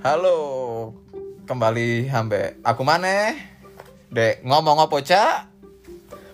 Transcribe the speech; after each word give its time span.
Halo, 0.00 0.96
kembali 1.44 2.08
hambe 2.08 2.56
aku 2.64 2.80
mana? 2.80 3.36
Dek 4.08 4.40
ngomong 4.48 4.80
apa 4.80 4.96
cak? 5.04 5.52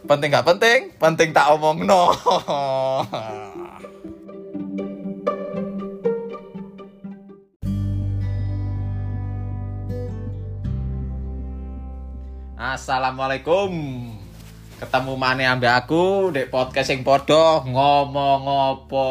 Penting 0.06 0.30
gak 0.30 0.46
penting? 0.46 0.94
Penting 1.02 1.34
tak 1.34 1.50
omong 1.50 1.82
no. 1.82 2.14
Assalamualaikum. 12.54 13.74
Ketemu 14.78 15.12
mana 15.18 15.58
ambe 15.58 15.66
aku 15.66 16.30
dek 16.30 16.54
podcast 16.54 16.94
yang 16.94 17.02
podo 17.02 17.66
ngomong 17.66 18.46
apa? 18.46 19.08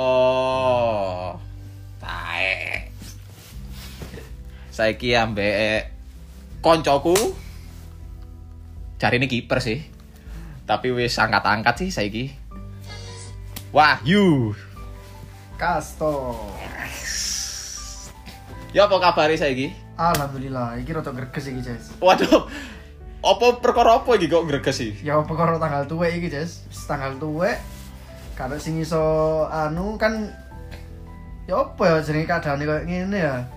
Saiki 4.75 5.15
ambek 5.15 5.87
koncoku. 6.59 7.15
Cari 8.99 9.23
ini 9.23 9.31
kiper 9.31 9.63
sih. 9.63 9.79
Tapi 10.67 10.91
wis 10.91 11.15
angkat-angkat 11.15 11.79
sih 11.79 11.95
saiki. 11.95 12.35
Wahyu. 13.71 14.51
Kasto. 15.55 16.35
Ya 18.75 18.91
apa 18.91 18.99
kabari 18.99 19.39
saiki? 19.39 19.71
Alhamdulillah, 19.95 20.75
iki 20.75 20.91
rada 20.91 21.15
greges 21.15 21.47
iki, 21.47 21.63
Jes. 21.63 21.95
Waduh. 22.03 22.51
Apa 23.23 23.63
perkara 23.63 24.03
apa 24.03 24.19
iki 24.19 24.27
kok 24.27 24.43
greges 24.43 24.75
sih? 24.75 24.91
Ya 24.99 25.15
perkara 25.23 25.55
tanggal 25.55 25.87
tuwek 25.87 26.19
iki. 26.19 26.27
Wis 26.35 26.83
tanggal 26.83 27.15
tuwek. 27.15 27.63
Kalau 28.35 28.59
sing 28.59 28.75
iso 28.83 29.47
anu 29.47 29.95
kan 29.95 30.35
ya 31.47 31.63
apa 31.63 31.83
ya 31.87 31.95
jenenge 32.03 32.27
keadaane 32.27 32.67
koyo 32.67 32.83
ngene 32.83 33.19
ya. 33.23 33.54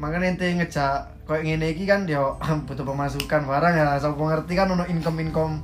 Makanya 0.00 0.32
ente 0.32 0.48
ngejak 0.48 0.92
koyo 1.28 1.44
ngene 1.44 1.76
iki 1.76 1.84
kan 1.84 2.08
ya 2.08 2.24
butuh 2.66 2.82
pemasukan 2.82 3.44
barang 3.44 3.74
ya. 3.76 4.00
Sapa 4.00 4.16
ngerti 4.16 4.52
kan 4.56 4.66
ono 4.66 4.88
income-income. 4.88 5.60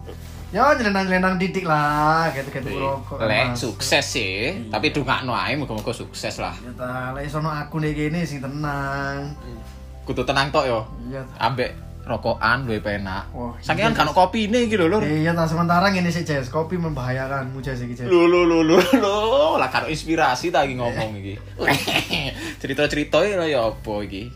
Ya 0.54 0.70
nyelenang-nyelenang 0.78 1.42
didik 1.42 1.66
lah, 1.66 2.30
gitu-gitu 2.30 2.70
rokok. 2.78 3.18
Lek 3.18 3.58
sukses 3.58 4.06
sih, 4.06 4.54
Iya. 4.54 4.70
tapi 4.70 4.94
dongakno 4.94 5.34
ae 5.34 5.58
muga-muga 5.58 5.90
sukses 5.90 6.38
lah. 6.38 6.54
Ya 6.62 6.70
ta, 6.78 7.10
lek 7.18 7.26
iso 7.26 7.42
ono 7.42 7.50
aku 7.50 7.82
nih 7.82 7.90
kene 7.90 8.22
sing 8.22 8.38
tenang. 8.38 9.34
Kudu 10.06 10.22
tenang 10.22 10.54
tok 10.54 10.64
yo. 10.70 10.80
Iya. 11.10 11.26
Ambek 11.42 11.74
rokokan 12.06 12.70
luwih 12.70 12.78
penak. 12.78 13.26
Wah, 13.34 13.58
Saking 13.58 13.90
kan 13.90 13.92
iya, 13.92 13.98
kan 13.98 14.14
kopi 14.14 14.46
ini 14.46 14.70
gitu 14.70 14.86
lho. 14.86 15.02
Iya, 15.02 15.34
tak 15.34 15.50
sementara 15.50 15.90
ngene 15.90 16.14
sih, 16.14 16.22
Jes. 16.22 16.54
Kopi 16.54 16.78
membahayakanmu, 16.78 17.58
Jes 17.58 17.82
iki, 17.82 17.98
Jes. 17.98 18.06
Lu 18.06 18.30
lu 18.30 18.46
lu 18.46 18.62
lu 18.62 18.78
lu 18.78 19.18
lah 19.58 19.66
karo 19.66 19.90
inspirasi 19.90 20.54
ta 20.54 20.62
iki 20.62 20.78
ngomong 20.78 21.18
iki. 21.18 21.34
Cerita-cerita 22.62 23.26
ya 23.26 23.42
ya 23.50 23.74
apa 23.74 23.94
iki? 24.06 24.30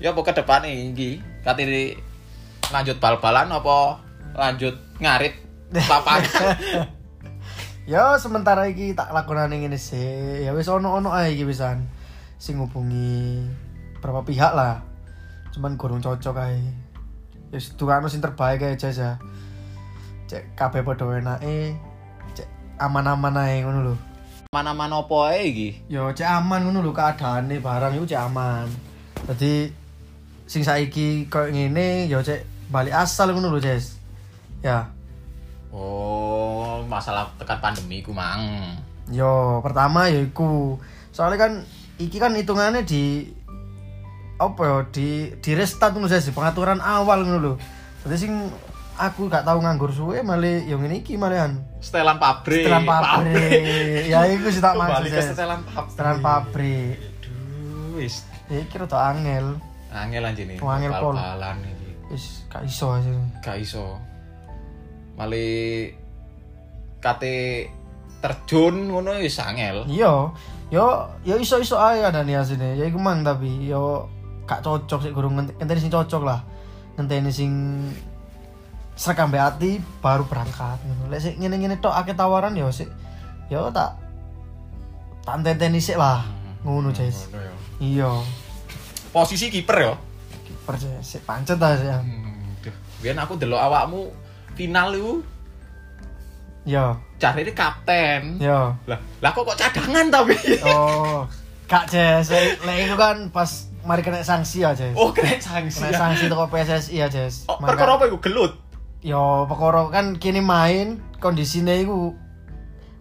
Ya 0.00 0.16
apa 0.16 0.20
ke 0.24 0.32
depan 0.32 0.64
iki? 0.64 1.20
Katene 1.44 2.00
lanjut 2.72 2.96
bal-balan 2.96 3.52
apa 3.52 4.00
lanjut 4.32 4.74
ngarit 5.04 5.36
lapangan? 5.70 6.24
Ya 7.84 8.16
sementara 8.16 8.64
iki 8.64 8.96
tak 8.96 9.12
lakonane 9.12 9.60
ngene 9.60 9.76
sih. 9.76 10.40
Ya 10.40 10.56
wis 10.56 10.72
ono-ono 10.72 11.12
ae 11.12 11.36
iki 11.36 11.44
wisan. 11.44 11.84
Sing 12.40 12.56
ngubungi 12.56 13.44
berapa 14.00 14.24
pihak 14.24 14.56
lah. 14.56 14.80
Cuman 15.54 15.78
kurang 15.78 16.02
cocok 16.02 16.34
ae. 16.42 16.58
Ya 17.54 17.58
tukano 17.78 18.10
sing 18.10 18.18
terbaik 18.18 18.58
ae 18.66 18.74
Jas 18.74 18.98
ya. 18.98 19.14
Cek 20.26 20.58
kabeh 20.58 20.82
padha 20.82 21.06
enake. 21.14 21.78
Cek 22.34 22.48
aman-aman 22.82 23.38
ae 23.38 23.62
ngono 23.62 23.80
lho. 23.86 23.94
Mana-mana 24.50 24.98
apa 24.98 25.30
ae 25.30 25.54
iki? 25.54 25.68
Ya 25.86 26.10
cek 26.10 26.26
aman 26.26 26.66
ngono 26.66 26.82
lho 26.82 26.90
keadaane 26.90 27.62
barang 27.62 27.94
iku 27.94 28.02
cek 28.02 28.22
aman. 28.26 28.66
Dadi 29.30 29.70
sing 30.50 30.66
saiki 30.66 31.30
koyo 31.30 31.54
ngene 31.54 32.10
ya 32.10 32.18
cek 32.18 32.42
balik 32.74 32.90
asal 32.90 33.30
ngono 33.30 33.54
lho, 33.54 33.62
Jas. 33.62 34.02
Ya. 34.58 34.90
Oh, 35.70 36.82
masalah 36.90 37.30
tekan 37.38 37.62
pandemi 37.62 38.02
ku 38.02 38.10
mang. 38.10 38.74
Yo, 39.06 39.62
pertama 39.62 40.10
ya 40.10 40.18
iku. 40.18 40.82
Soalnya 41.14 41.46
kan 41.46 41.52
iki 42.02 42.18
kan 42.18 42.34
hitungannya 42.34 42.82
di 42.82 43.30
apa 44.34 44.60
ya 44.66 44.76
di 44.90 45.30
di 45.38 45.50
restart 45.54 45.94
ngono 45.94 46.10
sih 46.10 46.34
pengaturan 46.34 46.82
awal 46.82 47.22
ngono 47.22 47.38
lho. 47.38 47.52
Dadi 48.02 48.16
sing 48.18 48.32
aku 48.94 49.26
gak 49.26 49.42
tahu 49.42 49.58
nganggur 49.62 49.90
suwe 49.90 50.22
malah 50.22 50.62
yang 50.62 50.82
ini 50.86 51.02
iki 51.02 51.14
malahan. 51.18 51.58
Setelan 51.78 52.18
pabrik. 52.18 52.66
Setelan 52.66 52.84
pabrik. 52.86 54.06
ya 54.12 54.26
iku 54.30 54.46
sih 54.50 54.62
tak 54.62 54.74
maksud. 54.74 55.06
ke 55.06 55.18
Ses. 55.18 55.26
setelan 55.34 55.60
pabrik. 55.66 55.90
Setelan 55.94 56.18
pabrik. 56.20 56.94
Aduh, 56.98 57.98
wis 57.98 58.14
Ya 58.50 58.60
iki 58.60 58.76
rada 58.76 58.98
angel. 59.10 59.46
angel 59.94 60.22
anjene. 60.26 60.54
Oh, 60.60 60.68
angel 60.68 60.92
pol. 60.98 61.14
Bal-balan 61.14 61.56
iki. 61.64 61.90
Wis 62.12 62.24
gak 62.50 62.62
iso 62.66 62.86
aja. 62.92 63.10
gak 63.40 63.56
iso 63.62 63.96
mali 65.14 65.86
kate 66.98 67.70
terjun 68.18 68.90
ngono 68.90 69.14
wis 69.22 69.38
angel 69.38 69.86
Iya. 69.86 70.34
Yo 70.72 70.86
yo 71.22 71.34
iso-iso 71.38 71.78
ae 71.78 72.02
kadane 72.02 72.34
asine. 72.34 72.74
Ya 72.74 72.84
iku 72.90 72.98
mang 72.98 73.22
tapi 73.22 73.70
yo 73.70 74.10
gak 74.44 74.60
cocok 74.60 75.00
sih 75.00 75.10
gurung 75.10 75.34
ngent- 75.34 75.54
ngenteni 75.54 75.80
sing 75.80 75.90
cocok 75.90 76.22
lah. 76.22 76.40
Ngenteni 76.94 77.30
sing 77.30 77.52
serek 78.94 79.20
ambek 79.20 79.42
ati 79.42 79.70
baru 79.98 80.22
berangkat 80.22 80.78
ngono. 80.80 81.08
Lek 81.08 81.20
sik 81.20 81.34
ngene-ngene 81.36 81.76
tok 81.76 81.92
akeh 81.92 82.12
tawaran 82.12 82.52
yo 82.52 82.68
sik 82.68 82.86
yo 83.46 83.68
tak 83.68 83.96
tak 85.22 85.40
tenteni 85.40 85.78
sik 85.78 85.96
lah. 85.96 86.22
Ngono, 86.62 86.88
Jes. 86.90 87.28
Ngono 87.28 87.40
ya. 87.40 87.52
Iya. 87.76 88.10
posisi 89.10 89.46
kiper 89.46 89.78
ya 89.80 89.94
Kiper 90.42 90.74
sik 90.98 91.22
pancet 91.22 91.54
ta 91.54 91.74
sik. 91.74 91.86
hmm, 91.86 92.58
duh 92.60 92.74
biyen 92.98 93.14
aku 93.14 93.34
delok 93.34 93.60
awakmu 93.60 94.10
final 94.52 94.90
iku 94.90 95.14
Yo, 96.64 96.96
cari 97.14 97.44
ini 97.44 97.52
kapten 97.52 98.40
yo. 98.40 98.72
lah 98.82 98.96
lah 99.20 99.30
kok 99.30 99.44
kok 99.44 99.54
cadangan 99.54 100.08
tapi 100.08 100.32
Oh, 100.64 101.28
Kak 101.64 101.86
Jes, 101.86 102.26
lek 102.26 102.56
lek 102.58 102.76
itu 102.82 102.96
kan 102.96 103.28
pas 103.28 103.68
mari 103.84 104.00
kena 104.00 104.24
sanksi 104.24 104.64
ya, 104.64 104.72
Jes. 104.72 104.96
oh 104.96 105.12
kena 105.12 105.36
sanksi 105.36 105.80
Kena 105.84 105.92
ya. 105.92 105.98
sanksi 106.00 106.24
toko 106.32 106.48
PSSI 106.48 106.94
ya, 106.96 107.06
Jes. 107.12 107.44
oh, 107.48 107.60
perkara 107.60 108.00
apa 108.00 108.08
iku 108.08 108.18
gelut 108.20 108.56
Yo, 109.04 109.44
perkara 109.44 109.92
kan 109.92 110.16
kini 110.16 110.40
main 110.40 110.96
kondisinya 111.20 111.76
iku 111.76 112.16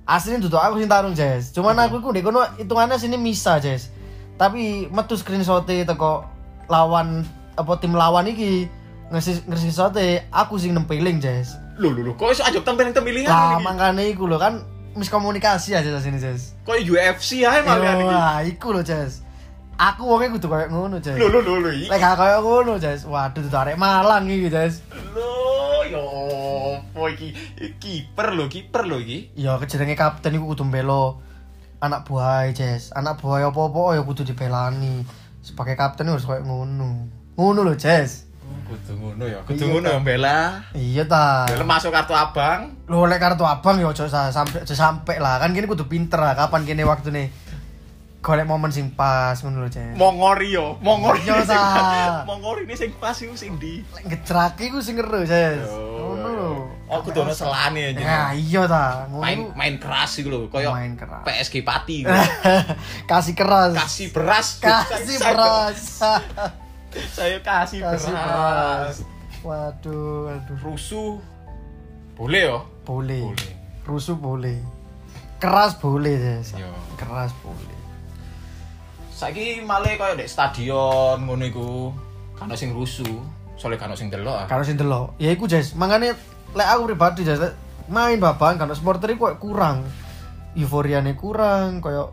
aslinya 0.03 0.43
duduk 0.43 0.59
aku 0.59 0.83
sing 0.83 0.91
tarung, 0.91 1.15
Jes. 1.15 1.55
Cuman 1.55 1.79
aku 1.79 2.03
iku 2.03 2.11
ndek 2.11 2.27
kono 2.27 2.43
hitungannya 2.59 2.99
sini 2.99 3.15
misa, 3.15 3.55
Jes. 3.63 3.87
Tapi 4.35 4.91
metu 4.91 5.15
screenshot 5.15 5.63
teko 5.63 6.27
lawan 6.67 7.23
apa 7.55 7.79
tim 7.79 7.95
lawan 7.95 8.27
iki 8.27 8.67
ngersi 9.15 9.47
screenshot 9.47 9.95
aku 10.27 10.59
sing 10.59 10.75
nempeling, 10.75 11.23
Jes. 11.23 11.55
lho 11.79 11.87
lho 11.89 12.03
lho 12.05 12.13
kok 12.19 12.35
iso 12.35 12.43
ajok 12.45 12.67
tampil 12.67 12.91
pemilihan 12.91 13.31
Lah 13.31 13.57
makane 13.63 14.11
iku 14.11 14.27
lho 14.27 14.35
kan 14.37 14.59
miskomunikasi 14.99 15.71
aja 15.73 15.87
sini, 16.03 16.19
Jes. 16.19 16.51
kok 16.67 16.75
UFC 16.83 17.47
ae 17.47 17.63
malah 17.63 17.95
iki 17.95 18.03
Wah, 18.03 18.37
iku 18.43 18.67
lho, 18.75 18.83
Jes. 18.83 19.22
Aku 19.83 20.07
wonge 20.07 20.31
kudu 20.31 20.47
koyo 20.47 20.71
ngono, 20.71 20.95
lho 21.03 21.27
lho 21.27 21.39
lho 21.43 21.53
lho 21.59 21.69
iki 21.75 21.91
Lek 21.91 21.99
gak 21.99 22.15
koyo 22.15 22.37
ngono, 22.39 22.79
Jes. 22.79 23.03
Waduh, 23.03 23.43
arek 23.51 23.75
Malang 23.75 24.31
iki, 24.31 24.47
Jes. 24.47 24.79
lho 25.11 25.83
yo 25.91 26.03
apa 26.79 27.01
iki 27.11 27.35
kiper 27.83 28.31
lho 28.31 28.47
kiper 28.47 28.87
lho 28.87 28.95
iki 29.03 29.35
Ya 29.35 29.59
kejenenge 29.59 29.99
kapten 29.99 30.39
iku 30.39 30.55
kudu 30.55 30.63
mbelo 30.63 31.19
anak 31.83 32.07
buah 32.07 32.47
Jes. 32.55 32.95
Anak 32.95 33.19
buah 33.19 33.43
apa-apa 33.51 33.99
ya 33.99 34.01
kudu 34.07 34.23
dibelani. 34.23 35.03
Sebagai 35.43 35.75
kapten 35.75 36.07
harus 36.07 36.23
koyo 36.23 36.39
ngono. 36.47 37.11
Ngono 37.35 37.67
lho, 37.67 37.75
Jes. 37.75 38.31
kudu 38.63 38.95
ngono 38.95 39.27
ya 39.27 39.43
kudu 39.43 39.59
Iya, 39.59 39.67
ngono 39.67 39.87
ya 39.91 39.99
ta. 39.99 40.05
bela 40.07 40.37
Iya 40.71 41.03
ta. 41.11 41.27
Dalam 41.51 41.67
masuk 41.67 41.91
kartu 41.91 42.15
abang 42.15 42.71
Lho 42.87 43.03
lek 43.03 43.19
kartu 43.19 43.43
abang 43.43 43.75
ya 43.83 43.91
aja 43.91 44.07
sa- 44.07 44.31
sampe 44.31 44.63
aja 44.63 44.75
sampe 44.79 45.19
lah. 45.19 45.43
Kan 45.43 45.51
kene 45.51 45.67
kudu 45.67 45.91
pinter 45.91 46.23
lah 46.23 46.39
kapan 46.39 46.63
kene 46.63 46.87
waktune. 46.87 47.42
Golek 48.23 48.47
momen 48.47 48.71
sing 48.71 48.87
pas 48.89 49.35
ngono 49.35 49.59
lho, 49.59 49.69
Jes. 49.69 49.99
mongori 49.99 50.55
yo 50.55 50.79
mongori 50.79 51.19
Iya, 51.21 51.43
sing- 51.43 51.59
ta. 51.59 52.23
mongori 52.23 52.63
ini 52.63 52.71
sing 52.73 52.95
pas 52.95 53.11
iku 53.13 53.35
sing 53.35 53.59
di 53.59 53.83
Lek 53.91 54.07
ngejrake 54.07 54.71
ku 54.71 54.79
sing 54.79 54.95
ngeru, 54.95 55.27
Jes. 55.27 55.67
Ngono 55.67 56.29
lho. 56.31 56.51
oh 56.87 56.99
kudu 57.03 57.19
ono 57.19 57.35
selane 57.35 57.91
aja 57.91 57.99
Ya 57.99 58.21
iya 58.31 58.63
ta. 58.63 59.11
Main 59.11 59.51
main 59.53 59.75
keras 59.75 60.15
iku 60.17 60.31
lho 60.31 60.47
koyo 60.47 60.71
main 60.71 60.95
keras. 60.95 61.19
PSG 61.21 61.61
Pati 61.61 62.07
Kasih 63.11 63.35
keras. 63.35 63.75
kasih 63.75 64.07
beras 64.09 64.47
Kasih 64.57 65.17
Saya- 65.19 65.35
beras. 65.35 65.79
saya 67.19 67.37
kasih, 67.43 67.79
Kasih 67.83 68.07
beras 68.07 68.07
beras. 68.07 68.95
Waduh, 69.43 70.31
waduh. 70.31 70.57
rusuh 70.63 71.19
boleh 72.15 72.47
yo 72.47 72.57
Boleh. 72.87 73.19
boleh 73.27 73.51
Rusuh 73.83 74.15
boleh. 74.15 74.63
Keras 75.43 75.75
boleh. 75.75 76.39
Yo. 76.55 76.71
Keras 76.95 77.35
boleh. 77.43 77.82
Saiki 79.13 79.61
malah 79.61 79.93
koyo 79.93 80.17
dek 80.17 80.25
stadion 80.27 81.21
ngono 81.23 81.45
iku 81.45 81.93
kan 82.33 82.49
sing 82.57 82.73
rusuh 82.73 83.21
soalnya 83.53 83.77
kan 83.77 83.93
sing 83.93 84.09
delok 84.09 84.33
ah. 84.33 84.45
Kalau 84.49 84.65
sing 84.65 84.75
delok, 84.75 85.13
ya 85.21 85.29
iku, 85.31 85.45
Jes. 85.45 85.77
Mangane 85.77 86.17
lek 86.57 86.67
aku 86.67 86.89
pribadi, 86.89 87.21
lek 87.23 87.53
main 87.87 88.17
babang 88.17 88.57
kan 88.57 88.67
supporter 88.73 89.13
iku 89.13 89.29
kurang. 89.37 89.85
Euforiane 90.57 91.13
kurang, 91.13 91.77
koyo 91.79 92.11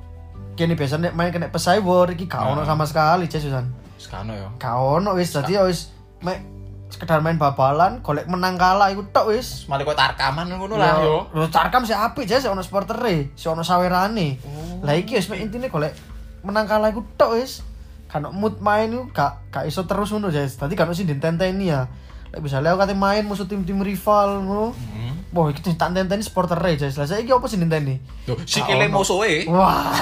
kene 0.54 0.76
biasanya 0.76 1.16
main 1.16 1.32
kena 1.32 1.48
pesai 1.48 1.80
war 1.80 2.12
iki 2.12 2.28
gak 2.28 2.44
ono 2.44 2.62
Ah. 2.62 2.68
sama 2.68 2.84
sekali, 2.84 3.24
Jes, 3.26 3.42
Susan. 3.48 3.72
Sekano 3.96 4.36
ya. 4.36 4.48
Gak 4.60 4.76
ono 4.76 5.16
wis 5.16 5.32
dadi 5.32 5.56
ya 5.56 5.64
wis 5.64 5.88
mek 6.20 6.44
sekedar 6.92 7.24
main 7.24 7.40
babalan 7.40 8.04
golek 8.04 8.28
menang 8.28 8.60
kalah 8.60 8.92
iku 8.92 9.08
tok 9.08 9.32
wis. 9.32 9.64
Malah 9.66 9.88
kok 9.88 9.96
tarkaman 9.96 10.46
ngono 10.52 10.76
lah 10.76 11.00
yo. 11.00 11.24
Lho 11.32 11.48
Tarkam 11.48 11.88
sih 11.88 11.96
apik 11.96 12.28
Jas, 12.28 12.44
ono 12.44 12.60
supportere, 12.60 13.32
si 13.32 13.48
ono 13.48 13.64
sawerane. 13.64 14.28
Oh. 14.44 14.84
Lah 14.84 14.94
iki 14.94 15.16
wis 15.16 15.32
mek 15.32 15.40
intine 15.40 15.72
golek 15.72 15.96
menang 16.40 16.66
kalah 16.68 16.90
iku 16.92 17.04
tok 17.16 17.40
wis. 17.40 17.64
Kan 18.10 18.26
mood 18.34 18.58
main 18.58 18.90
iku 18.90 19.06
gak 19.14 19.52
gak 19.54 19.64
iso 19.70 19.86
terus 19.86 20.10
ngono 20.10 20.34
Jas. 20.34 20.58
Dadi 20.58 20.74
kan 20.74 20.90
sing 20.92 21.06
ditenteni 21.06 21.70
ya. 21.70 21.86
Lek 22.30 22.46
misalnya 22.46 22.74
aku 22.74 22.86
kate 22.86 22.94
main 22.94 23.26
musuh 23.26 23.46
tim-tim 23.50 23.82
rival 23.82 24.42
ngono. 24.46 24.70
Hmm. 24.70 25.14
Wah, 25.30 25.46
iki 25.50 25.62
tak 25.78 25.94
tenteni 25.94 26.22
supportere 26.26 26.74
Jas. 26.74 26.98
Lah 26.98 27.06
saiki 27.06 27.30
apa 27.30 27.46
sing 27.46 27.62
nenteni? 27.62 28.02
Loh, 28.26 28.38
sikile 28.42 28.90
musuhe. 28.90 29.46
Wah. 29.46 29.94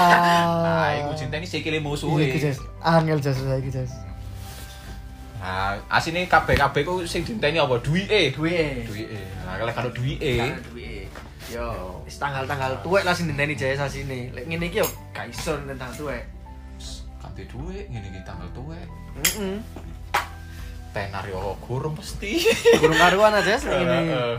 Nah, 0.65 0.89
iku 1.05 1.13
cinteni 1.13 1.45
sikile 1.45 1.77
musuhe. 1.81 2.29
Iki 2.29 2.37
Jas. 2.41 2.57
Angel 2.81 3.21
Jas 3.21 3.37
saiki 3.37 3.69
Jas. 3.69 3.93
Nah, 5.39 5.79
asine 5.87 6.27
kabeh-kabeh 6.27 6.83
ku 6.83 7.05
sing 7.07 7.23
dinteni 7.23 7.61
apa? 7.61 7.77
Duwike. 7.79 8.35
Duwe. 8.35 8.83
Duwike. 8.89 9.21
Nah, 9.45 9.55
kalau 9.55 9.71
kalau 9.71 9.89
duwike, 9.95 10.33
duwe. 10.69 10.98
Yo, 11.49 11.97
wis 12.05 12.21
tanggal-tanggal 12.21 12.85
tuwek 12.85 13.01
lah 13.01 13.17
sing 13.17 13.25
nenteni 13.25 13.57
Jas 13.57 13.81
asine. 13.81 14.29
Lek 14.29 14.45
ngene 14.45 14.69
iki 14.69 14.85
yo 14.85 14.87
gak 15.11 15.33
iso 15.33 15.57
tentang 15.65 15.89
tuwek. 15.97 16.23
kanthi 17.19 17.43
duwik 17.49 17.89
ngene 17.89 18.07
iki 18.13 18.21
tanggal 18.21 18.45
tuwek. 18.53 18.85
Heeh. 19.17 19.57
Tenar 20.93 21.25
yo 21.25 21.57
gurung 21.65 21.97
mesti. 21.97 22.45
Kurang 22.77 23.01
karuan 23.01 23.33
aja 23.33 23.57
sih 23.57 23.65
ini. 23.81 23.99
Heeh. 24.13 24.33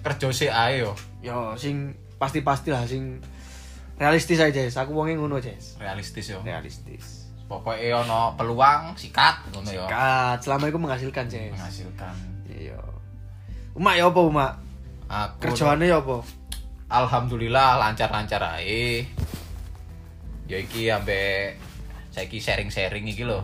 Kerja 0.00 0.26
sik 0.32 0.52
ae 0.52 0.80
yo. 0.80 0.96
Yo 1.20 1.60
sing 1.60 1.92
pasti-pasti 2.16 2.72
lah 2.72 2.88
sing 2.88 3.20
realistis 4.00 4.40
aja, 4.40 4.48
Jess. 4.48 4.80
Aku 4.80 4.96
wonge 4.96 5.12
ngono, 5.12 5.44
Jess. 5.44 5.76
Realistis 5.76 6.32
yo. 6.32 6.40
Realistis. 6.40 7.28
Pokoknya 7.44 8.00
ono 8.00 8.32
peluang 8.32 8.96
sikat 8.96 9.52
ngono 9.52 9.68
yo. 9.68 9.84
Kat, 9.84 10.40
selama 10.40 10.72
itu 10.72 10.80
menghasilkan, 10.80 11.28
Jess. 11.28 11.52
Menghasilkan. 11.52 12.16
Iya. 12.48 12.80
Umak 13.76 13.94
ya 14.00 14.08
apa, 14.08 14.20
Umak? 14.24 14.52
Aku 15.10 15.50
Kerjaannya 15.50 15.90
ya 15.90 15.98
apa? 15.98 16.22
Alhamdulillah 16.86 17.82
lancar-lancar 17.82 18.62
ae. 18.62 19.02
Ya 20.46 20.58
iki 20.62 20.86
ambe 20.86 21.54
saiki 22.14 22.38
sharing-sharing 22.38 23.02
iki 23.10 23.26
lho. 23.26 23.42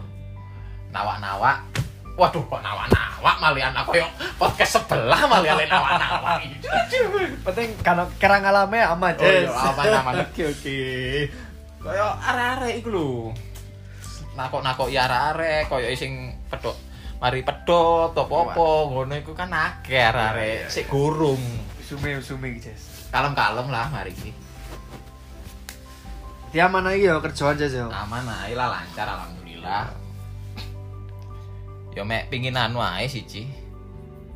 Nawak-nawak. 0.95 1.67
Waduh 2.15 2.41
kok 2.47 2.63
nawak-nawak 2.63 3.37
malian 3.43 3.75
aku 3.77 3.99
yo 3.99 4.07
podcast 4.39 4.79
sebelah 4.79 5.27
malian 5.27 5.59
nawak-nawak. 5.67 6.39
Penting 7.51 7.69
kan 7.83 7.99
kerang 8.23 8.47
alame 8.47 8.81
aman, 8.87 9.13
Oh 9.19 9.27
Jess. 9.27 9.51
iya, 9.51 9.67
aman-aman. 9.75 10.15
Oke 10.23 10.43
oke. 10.47 10.79
Kaya 11.83 12.07
arek-arek 12.31 12.75
iku 12.79 12.89
lho. 12.95 13.11
Nakok-nakok 14.39 14.87
ya 14.87 15.11
arek-arek 15.11 15.67
kaya 15.67 15.91
sing 15.99 16.31
pedok 16.47 16.79
mari 17.17 17.41
pedot 17.41 18.13
apa-apa 18.13 18.69
ngono 18.93 19.15
iku 19.17 19.33
kan 19.33 19.49
akeh 19.49 19.97
arek-arek 19.97 20.69
sik 20.69 20.87
gurung. 20.93 21.41
Usume 21.81 22.21
usume 22.21 22.53
iki, 22.53 22.69
Jess. 22.69 23.09
Kalem-kalem 23.09 23.71
lah 23.73 23.89
mari 23.89 24.13
iki. 24.13 24.35
Dia 26.53 26.69
mana 26.69 26.93
iki 26.93 27.09
ya 27.09 27.17
kerjaan, 27.21 27.57
Jess 27.57 27.73
ya? 27.73 27.89
Aman 27.89 28.29
ae 28.29 28.53
lah 28.53 28.69
lancar 28.69 29.09
alhamdulillah. 29.09 29.93
Yo 31.97 32.05
mek 32.05 32.29
pingin 32.29 32.57
anu 32.57 32.85
ae 32.85 33.09
siji. 33.09 33.49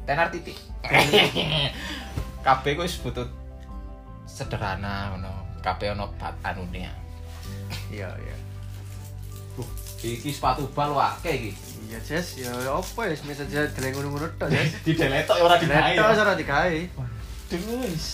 Tenar 0.08 0.32
titik. 0.32 0.56
Kabeh 2.46 2.72
ku 2.72 2.88
wis 2.88 2.96
butuh 2.96 3.28
sederhana 4.24 5.12
ngono. 5.12 5.60
Kabeh 5.60 5.92
ono 5.92 6.08
bat 6.16 6.32
anune. 6.40 6.88
Iya, 7.92 8.08
iya. 8.08 8.36
Uh, 9.60 9.68
iki 10.00 10.32
sepatu 10.32 10.64
bal 10.72 10.96
akeh 10.96 11.52
iki. 11.52 11.52
Iya, 11.90 11.98
Jess. 12.06 12.38
Ya 12.38 12.54
apa 12.70 13.00
ya, 13.10 13.18
misal 13.26 13.50
aja 13.50 13.66
deleng 13.74 13.98
ngono-ngono 13.98 14.30
tok, 14.38 14.46
Jess. 14.46 14.78
Di 14.86 14.94
deletok 14.94 15.34
ya 15.34 15.42
ora 15.42 15.56
digawe. 15.58 15.90
Letok 15.90 16.22
ora 16.22 16.34
digawe. 16.38 16.78
Terus. 17.50 18.04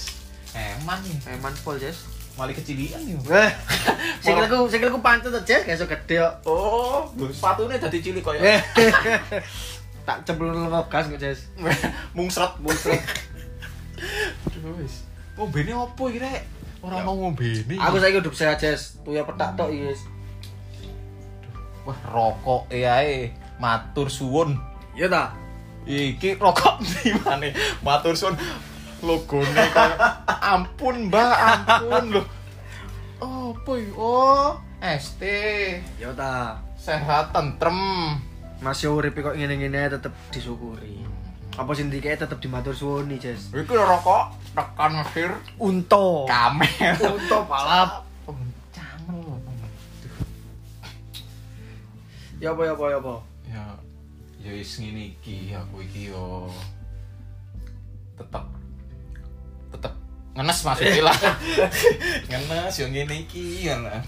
Eman 0.56 0.98
nih. 1.04 1.16
Eman 1.36 1.52
pol, 1.60 1.76
Jess. 1.76 2.08
Mali 2.40 2.56
kecilian 2.56 3.04
yo. 3.04 3.20
Wah, 3.28 3.52
sikilku 4.24 4.64
sikilku 4.72 5.04
pancet 5.04 5.28
to, 5.28 5.40
Jess, 5.44 5.68
gak 5.68 5.76
iso 5.76 5.84
gede 5.84 6.24
kok. 6.24 6.34
Oh, 6.48 7.12
sepatune 7.32 7.76
dadi 7.76 8.00
cilik 8.00 8.24
koyo 8.24 8.40
tak 10.08 10.24
cemplung 10.24 10.72
ngegas 10.72 11.12
kok, 11.12 11.20
Jess. 11.20 11.52
mungsret 12.16 12.56
mungsret. 12.64 13.04
Terus. 14.52 15.04
Ngombene 15.36 15.72
opo 15.76 16.08
iki 16.08 16.24
rek? 16.24 16.48
Ora 16.80 17.04
mau 17.04 17.12
ngombene. 17.12 17.76
Aku 17.76 18.00
saiki 18.00 18.24
hidup 18.24 18.32
sehat, 18.32 18.56
Jess. 18.56 19.00
Tuya 19.04 19.24
petak 19.28 19.52
tok 19.52 19.68
iki, 19.68 19.92
Jess. 19.92 20.00
Wah, 21.84 21.98
rokok 22.08 22.72
e 22.72 22.88
ae. 22.88 23.32
Matur 23.56 24.08
suwun. 24.08 24.56
Iya 24.92 25.08
ta? 25.08 25.24
Iki 25.86 26.36
rokok 26.36 26.82
di 26.88 27.12
mana? 27.22 27.48
Matur 27.80 28.12
suwun. 28.12 28.36
Logone 29.04 29.64
kaya 29.76 29.96
ampun, 30.26 31.12
Mbak, 31.12 31.34
ampun 31.36 32.04
lho. 32.16 32.22
Oh, 33.20 33.52
apa 33.52 33.72
iki? 33.76 33.92
Oh, 33.96 34.56
ST. 34.80 35.22
Iya 36.00 36.10
ta. 36.16 36.60
Sehat 36.76 37.32
tentrem. 37.32 37.76
Masih 38.60 38.88
urip 38.88 39.12
kok 39.14 39.36
ngene-ngene 39.36 39.92
tetep 39.92 40.12
disyukuri. 40.32 41.04
Apa 41.56 41.72
sing 41.72 41.88
dikek 41.88 42.20
tetep 42.20 42.40
dimatur 42.40 42.72
suwuni, 42.72 43.20
Jess. 43.20 43.52
Iki 43.52 43.68
lho 43.68 43.84
rokok 43.84 44.32
tekan 44.52 45.00
Mesir 45.00 45.32
Unto. 45.60 46.24
kamel. 46.24 46.96
Unto 46.96 47.38
balap. 47.44 48.04
Oh. 48.28 48.36
Ya 52.36 52.52
apa 52.52 52.62
ya 52.64 52.72
apa 52.76 52.84
ya 52.92 52.98
apa. 53.00 53.14
Ya 53.56 53.64
ya 54.36 54.52
wis 54.52 54.76
ngene 54.76 55.16
iki 55.16 55.56
aku 55.56 55.80
iki 55.80 56.12
yo 56.12 56.52
tetep 58.20 58.44
tetep 59.72 59.92
ngenes 60.36 60.60
maksudnya 60.60 61.08
lah. 61.08 61.16
ngenes 62.28 62.74
yo 62.76 62.86
ngene 62.92 63.24
iki 63.24 63.64
ya 63.64 63.80
lah. 63.80 64.04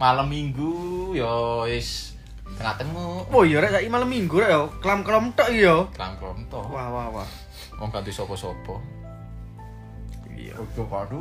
Malam 0.00 0.32
Minggu 0.32 1.12
yo 1.12 1.68
wis 1.68 2.16
tengah 2.56 2.80
tengah 2.80 3.28
Oh 3.28 3.44
iya 3.44 3.60
rek 3.60 3.76
saiki 3.76 3.92
malam 3.92 4.08
Minggu 4.08 4.40
rek 4.40 4.50
yo. 4.56 4.72
Klam-klam 4.80 5.36
tok 5.36 5.52
yo. 5.52 5.92
Klangklom 5.92 6.48
to. 6.48 6.64
Wah 6.72 6.88
wah 6.88 7.06
wah. 7.12 7.28
Wong 7.76 7.92
ganti 7.92 8.08
sapa-sapa. 8.08 8.80
Iya. 10.32 10.56
Ojo 10.56 10.88
padu. 10.88 11.20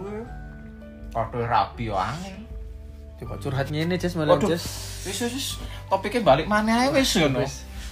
Padu 1.12 1.44
rapi 1.44 1.92
yo 1.92 2.00
angel. 2.00 2.51
Coba 3.22 3.38
curhat 3.38 3.70
ngene, 3.70 4.02
Jess, 4.02 4.18
malam 4.18 4.42
Waduh. 4.42 4.50
Jess. 4.50 4.66
Wis 5.06 5.18
wis 5.22 5.34
wis. 5.38 5.48
Topiknya 5.86 6.26
balik 6.26 6.50
mana 6.50 6.86
ae 6.86 6.90
wis 6.90 7.14
ngono. 7.22 7.46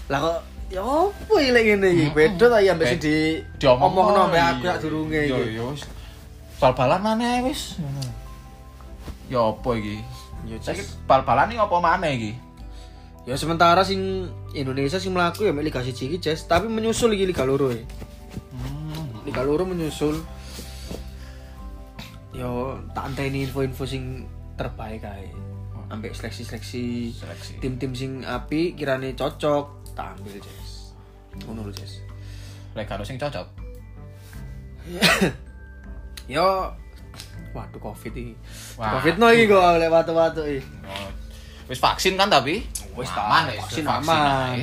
Lah 0.09 0.17
kok 0.17 0.37
ya 0.73 0.81
apa 0.81 1.33
iki 1.37 1.51
lek 1.53 1.63
ngene 1.69 1.87
iki? 1.93 2.05
Beda 2.17 2.45
ta 2.49 2.57
ya 2.65 2.73
sing 2.73 2.97
di 3.01 3.65
omongno 3.69 4.25
ambek 4.25 4.41
aku 4.41 4.63
sak 4.65 4.77
durunge 4.81 5.21
Yo 5.29 5.37
iki. 5.37 5.57
yo 5.61 5.63
wis. 5.69 5.85
Bal-balan 6.57 7.01
mana 7.05 7.37
ae 7.37 7.45
wis. 7.45 7.77
Ya 9.29 9.45
apa 9.45 9.69
iki? 9.77 10.01
Ya 10.49 10.57
Saiki 10.57 10.81
bal-balan 11.05 11.53
iki 11.53 11.61
apa 11.61 11.77
mana 11.77 12.09
iki? 12.09 12.33
Ya 13.29 13.37
sementara 13.37 13.85
sing 13.85 14.25
Indonesia 14.57 14.97
sing 14.97 15.13
mlaku 15.13 15.45
ya 15.45 15.53
Liga 15.53 15.85
1 15.85 15.93
iki, 15.93 16.17
Jess, 16.17 16.49
tapi 16.49 16.65
menyusul 16.65 17.13
iki 17.13 17.29
Liga 17.29 17.45
Loro 17.45 17.69
ya. 17.69 17.85
Liga 19.29 19.45
Loro 19.45 19.61
menyusul. 19.69 20.25
Yo 22.33 22.81
tak 22.97 23.13
anteni 23.13 23.45
info-info 23.45 23.85
sing 23.85 24.25
terbaik 24.59 25.01
ae. 25.07 25.31
Ambek 25.89 26.13
seleksi-seleksi 26.13 27.15
Seleksi. 27.15 27.57
tim-tim 27.57 27.95
sing 27.95 28.11
api 28.21 28.75
kirane 28.77 29.15
cocok 29.15 29.95
tak 29.97 30.13
ambil, 30.19 30.37
Jess. 30.37 30.93
Ngono 31.47 31.65
lho, 31.65 31.73
Jess. 31.73 32.03
Lek 32.77 32.85
karo 32.85 33.01
sing 33.01 33.17
cocok. 33.17 33.47
Yo 36.29 36.45
waduh 37.49 37.81
Covid 37.81 38.13
iki. 38.13 38.33
Covid 38.77 39.15
no 39.17 39.33
iki 39.33 39.49
kok 39.49 39.81
lek 39.81 39.89
watu-watu 39.89 40.45
iki. 40.45 40.61
Oh, 40.85 41.09
Wis 41.65 41.81
vaksin 41.81 42.17
kan 42.17 42.29
tapi? 42.29 42.61
Wis 42.93 43.09
aman 43.13 43.49
vaksin 43.49 43.85
aman. 43.85 44.57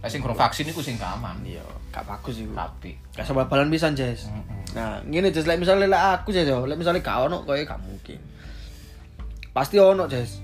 Lah 0.00 0.08
sing 0.10 0.18
kurang 0.18 0.38
vaksin 0.38 0.66
iku 0.66 0.82
sing 0.82 0.98
aman. 0.98 1.38
Iya, 1.46 1.62
gak 1.94 2.06
bagus 2.06 2.42
iku. 2.42 2.54
Tapi 2.56 2.96
Gak 3.14 3.26
sama 3.26 3.46
balan 3.46 3.70
pisan, 3.70 3.92
Jess. 3.94 4.26
Mm-mm. 4.26 4.74
Nah, 4.74 4.98
ngene 5.06 5.30
Jess, 5.30 5.46
lek 5.46 5.60
misale 5.62 5.86
lek 5.86 6.02
aku 6.18 6.32
Jess 6.34 6.48
yo, 6.48 6.64
lek 6.66 6.78
misale 6.78 6.98
gak 7.02 7.30
ono 7.30 7.46
gak 7.46 7.78
mungkin. 7.82 8.18
Pasti 9.50 9.76
ono, 9.82 10.06
Jess. 10.06 10.38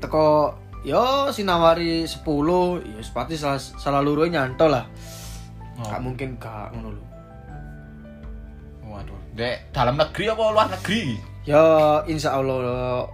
Teko 0.00 0.52
yo 0.84 1.32
sinawari 1.32 2.04
10, 2.04 2.20
yo 2.84 3.00
sepati 3.00 3.40
salah 3.40 3.56
salah 3.56 4.04
loro 4.04 4.28
nyantol 4.28 4.76
lah. 4.76 4.84
Oh. 5.80 5.88
Gak 5.88 6.00
mungkin 6.04 6.36
gak 6.36 6.76
ngono 6.76 6.92
lho. 6.92 7.04
Waduh, 8.84 9.18
Dek, 9.34 9.72
dalam 9.72 9.96
negeri 9.96 10.28
apa 10.28 10.42
luar 10.52 10.68
negeri? 10.70 11.18
Yo 11.48 11.64
insya 12.06 12.36
Allah 12.36 13.08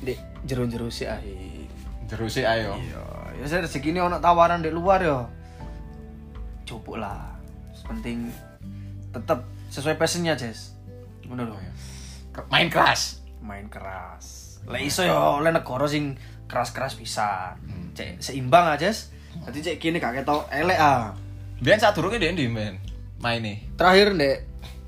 di 0.00 0.16
jero-jero 0.48 0.88
sih 0.88 1.06
ae. 1.06 1.68
Jero 2.08 2.26
sih 2.26 2.42
ayo. 2.42 2.74
Iya, 2.80 3.04
ya 3.38 3.44
saya 3.46 3.68
rezeki 3.68 3.92
ini 3.92 4.00
ono 4.00 4.16
tawaran 4.18 4.64
di 4.64 4.72
luar 4.72 5.04
yo. 5.04 5.28
Cukup 6.64 6.98
lah. 6.98 7.36
Penting 7.86 8.32
tetap 9.14 9.46
sesuai 9.70 9.94
passionnya, 9.94 10.34
Jess. 10.34 10.74
Ngono 11.28 11.52
lho. 11.52 11.56
Main 12.50 12.72
keras. 12.72 13.25
Main 13.42 13.68
keras. 13.68 14.58
Lah 14.66 14.80
iso 14.82 15.06
yo 15.06 15.38
oleh 15.38 15.52
negara 15.54 15.86
sing 15.86 16.16
keras-keras 16.46 16.98
bisa. 16.98 17.54
Hmm. 17.62 17.92
Cek 17.94 18.18
seimbang 18.22 18.72
aja. 18.72 18.90
Jadi 19.46 19.58
cek 19.62 19.76
kini 19.78 20.00
gak 20.00 20.22
ketok 20.22 20.48
elek 20.50 20.78
ah. 20.80 21.12
Biyen 21.60 21.80
sadurunge 21.80 22.18
ndek 22.18 22.32
ndi 22.34 22.46
men 22.48 22.80
maine. 23.20 23.62
Terakhir 23.78 24.12
ndek 24.16 24.36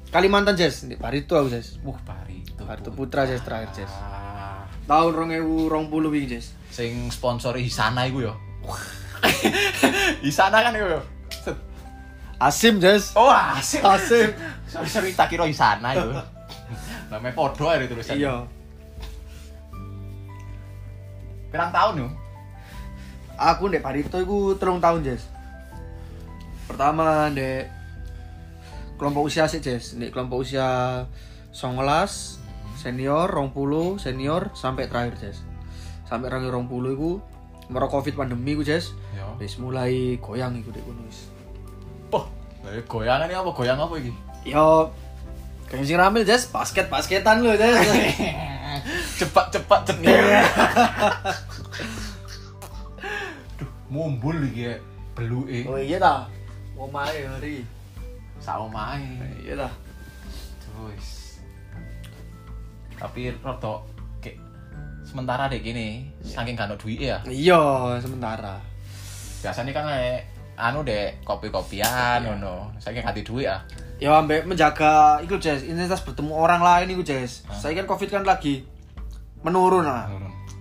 Kalimantan 0.08 0.56
Jess, 0.56 0.88
ndek 0.88 0.96
Barito 0.98 1.36
aku 1.36 1.52
Jess. 1.52 1.76
Wah, 1.84 2.00
Barito. 2.00 2.64
Barito 2.64 2.90
Putra 2.96 3.28
Jess 3.28 3.44
terakhir 3.44 3.70
Jess. 3.76 3.92
Ah, 3.92 4.64
Tahun 4.88 5.12
2020 5.12 5.68
iki 6.16 6.28
Jess. 6.32 6.46
sing 6.72 7.08
sponsori 7.12 7.64
Hisana 7.64 8.08
iku 8.08 8.28
yo. 8.28 8.34
Hisana 10.24 10.64
kan 10.64 10.72
iku 10.72 10.88
yo. 10.96 11.00
Asim 12.38 12.78
Jess. 12.78 13.12
Oh, 13.18 13.28
asik. 13.28 13.82
Asim. 13.82 14.30
Sorry, 14.70 14.88
sorry, 14.88 15.10
tak 15.12 15.28
kira 15.28 15.44
Hisana 15.44 15.92
iku. 15.92 16.14
Namanya 17.08 17.34
podo 17.34 17.64
aja 17.68 17.84
tulisan. 17.88 18.16
Iya. 18.20 18.44
Pirang 21.48 21.72
tahun 21.72 21.94
yo? 22.04 22.08
Aku 23.38 23.72
ndek 23.72 23.80
Barito 23.80 24.20
iku 24.20 24.58
telung 24.60 24.82
tahun 24.82 25.04
Jess. 25.06 25.24
Pertama 26.68 27.32
ndek 27.32 27.72
kelompok 29.00 29.32
usia 29.32 29.48
sih 29.48 29.64
Jess, 29.64 29.96
ndek 29.96 30.12
kelompok 30.12 30.44
usia 30.44 30.68
19 31.56 31.80
senior, 32.76 33.32
20 33.32 33.96
senior 33.96 34.52
sampai 34.52 34.90
terakhir 34.92 35.16
Jess. 35.16 35.40
Sampai 36.04 36.28
rangi 36.28 36.52
20 36.52 36.68
iku 36.92 37.20
mero 37.72 37.88
Covid 37.88 38.12
pandemi 38.12 38.52
iku 38.52 38.64
Jess. 38.68 38.92
Yo. 39.16 39.32
Wis 39.40 39.56
mulai 39.56 40.20
goyang 40.20 40.60
iku 40.60 40.68
dek 40.68 40.84
kono 40.84 41.00
wis. 41.08 41.32
Oh, 42.12 42.28
lha 42.64 42.84
goyangan 42.84 43.32
apa? 43.32 43.50
Goyang 43.56 43.80
apa 43.80 43.94
iki? 43.96 44.12
Yo 44.44 44.92
kayak 45.68 45.84
sing 45.84 46.00
rame 46.00 46.24
Jess, 46.24 46.48
basket-basketan 46.48 47.44
lho 47.44 47.52
Jess. 47.54 47.76
Cepat-cepat 49.20 49.80
cepat. 49.90 50.12
Duh, 53.58 53.70
mumbul 53.92 54.38
iki 54.48 54.72
ya. 54.72 54.74
Beluke. 55.18 55.66
oh 55.66 55.74
iya 55.74 55.98
ta. 55.98 56.30
Omahe 56.78 57.26
hari. 57.26 57.66
Sak 58.38 58.62
omahe. 58.62 59.18
Iya 59.42 59.66
ta. 59.66 59.68
Terus. 60.62 61.06
Tapi 62.94 63.34
rada 63.42 63.82
kayak 64.22 64.38
sementara 65.02 65.50
deh 65.50 65.58
gini, 65.58 66.06
saking 66.22 66.54
gak 66.54 66.70
ono 66.70 66.78
duit 66.78 67.02
ya. 67.02 67.18
Iya, 67.26 67.98
sementara. 67.98 68.62
Biasanya 69.42 69.72
kan 69.74 69.84
kayak 69.90 70.30
anu 70.54 70.86
deh 70.86 71.18
kopi-kopian 71.26 72.22
ngono. 72.22 72.70
Saking 72.78 73.02
ada 73.02 73.18
duit 73.18 73.50
ya. 73.50 73.58
Ya 73.98 74.14
ambek 74.14 74.46
menjaga 74.46 75.18
iku 75.26 75.42
Jess, 75.42 75.66
intensitas 75.66 76.06
bertemu 76.06 76.30
orang 76.30 76.62
lain 76.62 76.94
iku 76.94 77.02
Jess. 77.02 77.42
Ah. 77.50 77.58
Saya 77.58 77.82
kan 77.82 77.86
Covid 77.90 78.08
kan 78.14 78.22
lagi 78.22 78.62
menurun 79.42 79.82
lah. 79.82 80.06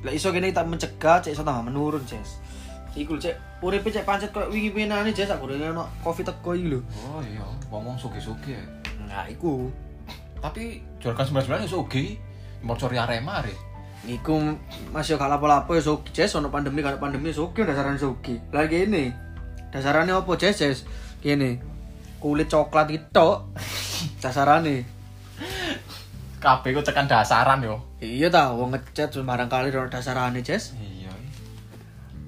Lah 0.02 0.14
iso 0.14 0.34
kene 0.34 0.50
kita 0.50 0.66
mencegah 0.66 1.22
cek 1.22 1.38
iso 1.38 1.46
tambah 1.46 1.70
menurun 1.70 2.02
Jess. 2.10 2.42
Iku 2.98 3.14
cek 3.22 3.62
uripe 3.62 3.94
cek 3.94 4.10
pancet 4.10 4.34
koyo 4.34 4.50
wingi 4.50 4.74
winane 4.74 5.14
Jess 5.14 5.30
aku 5.30 5.54
rene 5.54 5.70
ono 5.70 5.86
Covid 6.02 6.34
teko 6.34 6.58
iki 6.58 6.66
lho. 6.66 6.82
Oh 7.06 7.22
iya, 7.22 7.46
ngomong 7.70 7.94
suge-suge. 7.94 8.58
Nah, 9.06 9.30
iku. 9.30 9.70
Tapi 10.42 10.82
Juragan 10.98 11.30
99 11.30 11.66
ya 11.66 11.70
suge. 11.70 12.18
Mau 12.66 12.74
cari 12.74 12.98
Arema 12.98 13.46
re. 13.46 13.54
Iku 14.10 14.34
masih 14.90 15.18
gak 15.18 15.30
lapo-lapo 15.30 15.78
ya 15.78 15.82
sogi 15.86 16.10
Jess 16.10 16.34
ono 16.34 16.50
pandemi 16.50 16.82
kalau 16.82 16.98
pandemi 16.98 17.30
sogi 17.30 17.62
dasaran 17.62 18.02
sogi. 18.02 18.42
Lah 18.50 18.66
kene 18.66 19.14
dasarane 19.70 20.10
opo 20.18 20.34
Jess 20.34 20.58
Jess? 20.58 20.78
Kene 21.22 21.77
kulit 22.18 22.50
coklat 22.52 22.90
itu 22.92 23.30
dasarane. 24.22 24.86
Kabeh 26.38 26.70
ku 26.74 26.82
tekan 26.86 27.10
dasaran 27.10 27.66
yo. 27.66 27.82
Iya 27.98 28.30
ta, 28.30 28.54
wong 28.54 28.78
ngecat 28.78 29.10
sembarang 29.10 29.50
kali 29.50 29.74
ono 29.74 29.90
dasarane 29.90 30.46
Jess. 30.46 30.78
Iya. 30.78 31.10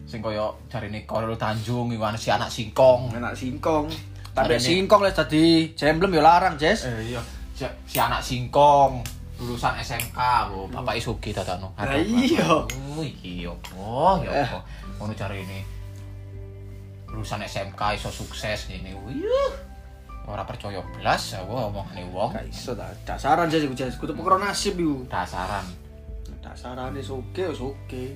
Sing 0.10 0.26
koyo 0.26 0.58
jarine 0.66 1.06
Korel 1.06 1.38
Tanjung 1.38 1.94
iku 1.94 2.02
ana 2.02 2.18
si 2.18 2.34
anak 2.34 2.50
singkong. 2.50 3.14
Enak 3.14 3.38
singkong. 3.38 3.86
Tapi 4.34 4.58
singkong 4.58 5.06
les 5.06 5.14
tadi 5.14 5.74
jemblem 5.78 6.10
ya 6.18 6.26
larang, 6.26 6.58
Jess. 6.58 6.90
Eh 6.90 7.14
iya. 7.14 7.22
Si, 7.54 7.66
si 7.86 7.98
anak 8.02 8.26
singkong 8.26 9.06
lulusan 9.40 9.80
SMK, 9.80 10.20
oh, 10.52 10.68
bapak 10.68 11.00
Isugi 11.00 11.32
dadakno. 11.32 11.72
Lah 11.80 11.96
iya. 11.96 12.44
Oh 12.66 13.00
iki 13.00 13.48
yo. 13.48 13.56
Oh 13.78 14.20
ya 14.20 14.44
apa. 14.44 14.60
Ngono 14.98 15.14
jarine. 15.16 15.64
Lulusan 17.08 17.46
SMK 17.46 17.78
iso 17.96 18.10
sukses 18.12 18.68
ngene. 18.68 18.98
Wih. 19.06 19.69
Ora 20.30 20.46
percaya 20.46 20.78
blas 20.94 21.34
aku 21.34 21.50
omongane 21.58 22.06
wong. 22.14 22.30
Gak 22.30 22.46
iso 22.46 22.78
ta. 22.78 22.86
Dasaran 23.02 23.50
iku 23.50 23.74
Jess. 23.74 23.98
Kudu 23.98 24.14
perkara 24.14 24.38
nasib 24.46 24.78
iku. 24.78 25.02
Dasaran. 25.10 25.66
Dasarane 26.40 27.02
soge 27.02 27.50
ya 27.50 27.54
soge. 27.54 28.14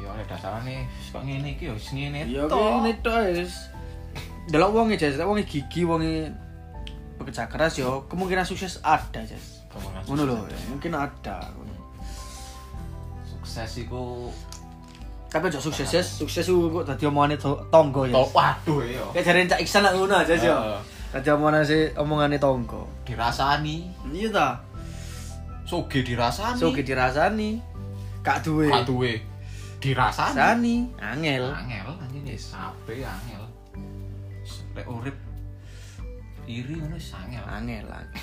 Ya 0.00 0.08
oleh 0.08 0.24
dasarane 0.24 0.88
kok 1.12 1.20
ngene 1.20 1.52
iki 1.54 1.68
yo 1.68 1.76
wis 1.76 1.92
ngene 1.92 2.24
Iya 2.24 2.48
tok. 2.48 2.56
kene 2.56 2.92
tok 3.04 3.20
Jess. 3.36 3.68
Delok 4.48 4.72
wonge 4.72 4.96
Jess, 4.96 5.14
delok 5.20 5.36
wonge 5.36 5.44
gigi 5.44 5.84
wonge 5.84 6.32
bekerja 7.20 7.44
keras 7.46 7.76
yo 7.76 8.08
kemungkinan 8.08 8.48
sukses 8.48 8.80
ada. 8.80 9.20
Kemungkinan 9.68 10.02
Ngono 10.08 10.22
lho, 10.24 10.36
mungkin 10.72 10.96
ada. 10.96 11.36
Sukses 13.28 13.70
iku 13.78 14.32
Tapi 15.30 15.46
aja 15.46 15.62
sukses 15.62 15.86
Jess, 15.86 16.18
sukses 16.18 16.42
iku 16.42 16.82
kok 16.82 16.90
dadi 16.90 17.06
omongane 17.06 17.38
to- 17.38 17.62
tonggo 17.70 18.02
ya. 18.02 18.18
to 18.18 18.24
waduh 18.34 18.80
ya. 18.82 19.04
Kayak 19.14 19.24
jare 19.24 19.40
Cak 19.46 19.60
Iksan 19.62 19.82
nak 19.86 19.94
ngono 19.94 20.14
aja 20.16 20.34
yo. 20.34 20.56
Heeh. 21.10 21.18
Dadi 21.18 21.28
omongane 21.34 21.64
si 21.66 21.78
omongane 21.98 22.38
tonggo. 22.38 22.86
Dirasani, 23.02 23.90
Iya 24.14 24.30
ta. 24.30 24.48
soge 25.70 26.02
dirasani. 26.02 26.58
Soge 26.58 26.82
dirasani. 26.82 27.50
Kak 28.26 28.42
duwe. 28.42 28.66
Gak 28.70 28.86
duwe. 28.90 29.12
Dirasani. 29.78 30.34
Sani, 30.34 30.76
angel. 30.98 31.46
Angel 31.54 31.88
anjing 32.02 32.26
wis 32.26 32.52
ape 32.52 32.94
angel. 33.00 33.44
Lek 34.74 34.86
urip 34.86 35.16
iri 36.50 36.74
ngono 36.74 36.98
wis 36.98 37.14
angel. 37.14 37.44
Angel 37.46 37.86
lagi. 37.86 38.18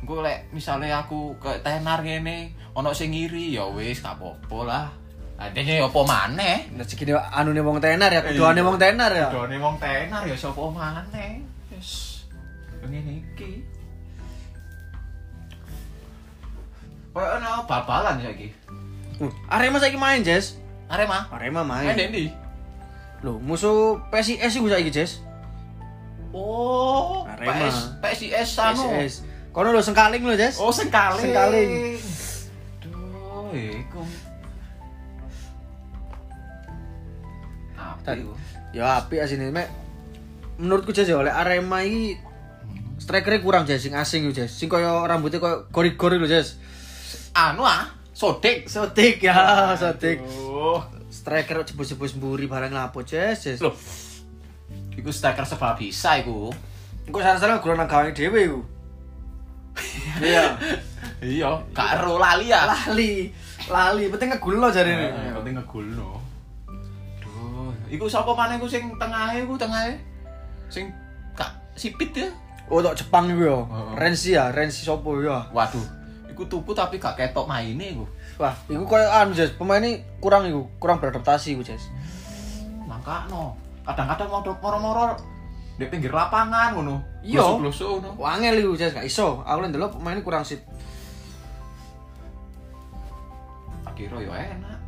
Engko 0.00 0.24
lek 0.24 0.48
misale 0.52 0.88
aku 0.92 1.36
ke 1.40 1.60
tenar 1.64 2.00
ngene, 2.00 2.52
ana 2.76 2.90
sing 2.96 3.12
iri 3.12 3.54
ya 3.54 3.68
wis 3.68 4.00
gak 4.00 4.16
apa-apa 4.20 4.58
lah. 4.64 4.86
Adene 5.34 5.82
apa 5.82 6.00
maneh? 6.06 6.70
Ne 6.74 6.84
anune 7.34 7.60
wong 7.60 7.78
tenar 7.82 8.06
ya, 8.08 8.22
keduane 8.22 8.62
wong 8.62 8.78
tenar 8.78 9.10
ya. 9.10 9.28
Done 9.34 9.58
wong 9.58 9.76
tenar 9.82 10.22
ya 10.22 10.36
sapa 10.38 10.62
maneh. 10.70 11.53
Wis 11.84 12.24
ngene 12.88 13.12
iki. 13.20 13.60
Kayak 17.14 17.30
ana 17.38 17.62
bal-balan 17.68 18.18
saiki. 18.24 18.48
Uh, 19.22 19.30
Arema 19.46 19.78
saiki 19.78 19.94
main, 20.00 20.24
Jess. 20.24 20.56
Arema. 20.90 21.28
Arema 21.30 21.62
Main 21.62 21.92
main. 21.94 22.08
ndi? 22.10 22.26
Loh, 23.22 23.38
musuh 23.38 24.00
PSIS 24.10 24.56
iku 24.58 24.66
saiki, 24.68 24.90
Jess. 24.90 25.20
Oh, 26.34 27.22
Arema. 27.30 27.70
PS, 27.70 27.76
PSIS 28.02 28.50
anu. 28.58 28.82
PSIS. 28.98 29.14
Kono 29.54 29.70
lho 29.70 29.78
sengkaling 29.84 30.24
lho, 30.26 30.34
Jess. 30.34 30.58
Oh, 30.58 30.74
sengkaling. 30.74 31.22
Sengkaling. 31.22 31.70
Duh, 32.82 33.54
iku. 33.54 34.02
Apa 37.78 38.00
Tadi- 38.02 38.26
iku? 38.26 38.34
Ya 38.74 38.98
apik 38.98 39.22
asine, 39.22 39.54
Mek. 39.54 39.70
Menurutku 40.58 40.94
ya 40.94 41.18
oleh 41.18 41.34
Arema 41.34 41.82
iki 41.82 42.18
strikernya 42.98 43.42
kurang 43.42 43.64
Jess, 43.66 43.84
sing 43.84 43.94
asing 43.94 44.30
yo. 44.30 44.32
Sing 44.46 44.70
koyo 44.70 45.02
rambutnya 45.04 45.42
koyo 45.42 45.66
gori-gori 45.74 46.16
lho, 46.16 46.30
Jess. 46.30 46.56
Anu 47.34 47.66
ah, 47.66 47.90
sodik. 48.14 48.70
Sotik 48.70 49.18
ya, 49.18 49.74
sotik. 49.74 50.22
Aduh. 50.22 50.82
Striker 51.10 51.62
jebus-jebus 51.66 52.14
mburi 52.18 52.46
barang 52.46 52.70
lapo, 52.70 53.02
Jess. 53.02 53.58
Loh. 53.58 53.74
Iku 54.94 55.10
striker 55.10 55.42
sebab 55.42 55.78
bisa 55.78 56.22
iku. 56.22 56.54
Engko 57.04 57.18
salah-salah 57.20 57.58
guru 57.58 57.74
nang 57.74 57.90
gawe 57.90 58.08
dhewe 58.14 58.40
iku. 58.46 58.60
Iya. 60.22 60.54
Iya, 61.18 61.50
gak 61.72 61.98
ero 61.98 62.20
lali 62.20 62.52
ya. 62.52 62.68
Lali. 62.68 63.32
Lali, 63.66 64.06
penting 64.12 64.36
ngegulno. 64.36 64.68
Eh, 64.70 65.32
penting 65.40 65.56
ngegulno. 65.56 66.20
Duh, 67.18 67.72
iku 67.88 68.06
sapa 68.06 68.36
maneh 68.36 68.60
iku 68.60 68.68
sing 68.68 68.92
tengahe 69.00 69.42
iku 69.42 69.56
tengahe? 69.56 69.96
Sing 70.68 70.92
gak 71.34 71.50
sipit 71.74 72.14
ya. 72.14 72.28
Oh, 72.72 72.80
tok 72.80 72.96
Jepang 72.96 73.28
iku 73.28 73.42
ya. 73.44 73.58
Renzi 73.98 74.32
ya, 74.32 74.48
Renzi 74.48 74.80
sopo 74.84 75.20
ya. 75.20 75.44
Waduh, 75.52 75.84
iku 76.32 76.48
tuku 76.48 76.72
tapi 76.72 76.96
gak 76.96 77.20
ketok 77.20 77.44
maine 77.44 77.92
iku. 77.92 78.08
Wah, 78.40 78.56
iku 78.66 78.82
koyo 78.88 79.06
anu, 79.06 79.30
Jess. 79.36 79.54
Pemain 79.54 79.84
ini 79.84 80.02
kurang 80.18 80.48
iku, 80.48 80.66
kurang 80.82 80.98
beradaptasi 80.98 81.54
iku, 81.54 81.62
Jess. 81.62 81.86
Mangkano. 82.88 83.54
Kadang-kadang 83.84 84.32
mau 84.32 84.40
moro-moro 84.40 85.14
di 85.76 85.86
pinggir 85.86 86.10
lapangan 86.10 86.74
ngono. 86.74 87.04
Iya. 87.22 87.44
Blusuk-blusuk 87.44 87.88
ngono. 88.00 88.10
Wangel 88.18 88.58
iku, 88.58 88.74
Jess, 88.74 88.96
gak 88.96 89.06
iso. 89.06 89.44
Aku 89.46 89.62
lek 89.62 89.70
ndelok 89.70 90.00
pemain 90.00 90.16
ini 90.18 90.24
kurang. 90.24 90.42
Tak 93.84 93.94
kira 93.94 94.18
ya 94.18 94.34
enak. 94.56 94.80